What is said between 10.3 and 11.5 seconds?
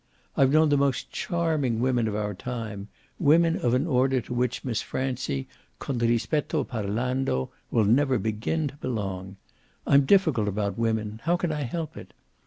about women how